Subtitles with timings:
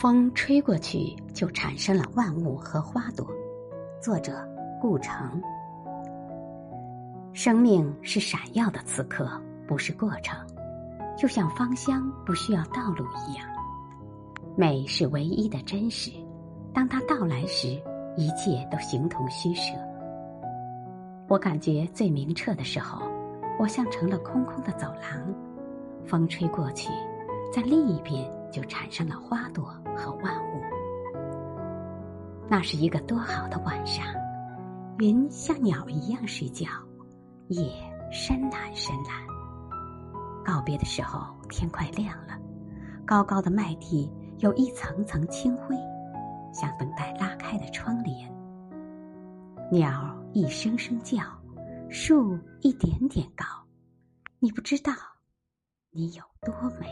[0.00, 3.26] 风吹过去，就产生了万物和花朵。
[4.00, 4.48] 作者：
[4.80, 5.42] 顾城。
[7.32, 9.28] 生命是闪耀的此刻，
[9.66, 10.38] 不是过程，
[11.16, 13.44] 就像芳香不需要道路一样。
[14.54, 16.12] 美是唯一的真实，
[16.72, 17.82] 当它到来时，
[18.16, 19.74] 一切都形同虚设。
[21.26, 23.02] 我感觉最明澈的时候，
[23.58, 25.34] 我像成了空空的走廊，
[26.06, 26.88] 风吹过去，
[27.52, 29.74] 在另一边就产生了花朵。
[29.98, 30.62] 和万物，
[32.48, 34.06] 那是一个多好的晚上，
[34.98, 36.68] 云像鸟一样睡觉，
[37.48, 37.68] 夜
[38.12, 39.26] 深蓝深蓝。
[40.44, 42.38] 告别的时候，天快亮了，
[43.04, 44.08] 高高的麦地
[44.38, 45.74] 有一层层清灰，
[46.52, 48.32] 像等待拉开的窗帘。
[49.70, 51.18] 鸟一声声叫，
[51.90, 53.44] 树一点点高，
[54.38, 54.92] 你不知道，
[55.90, 56.86] 你有多美。